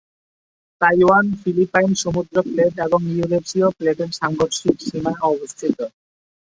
Taiwan 0.81 1.25
Philippine 1.41 1.91
সমুদ্র 2.03 2.35
plate 2.47 2.75
এবং 2.87 3.01
ইউরেশীয় 3.11 3.67
প্লেটের 3.77 4.11
সাংঘর্ষিক 4.19 4.75
সীমায় 4.87 5.21
অবস্থিত। 5.29 5.77